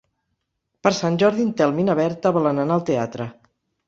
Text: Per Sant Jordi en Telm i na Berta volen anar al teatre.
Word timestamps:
Per 0.85 0.91
Sant 0.99 1.19
Jordi 1.23 1.45
en 1.47 1.51
Telm 1.59 1.81
i 1.83 1.85
na 1.89 1.95
Berta 1.99 2.31
volen 2.39 2.63
anar 2.63 2.79
al 2.79 2.83
teatre. 2.89 3.29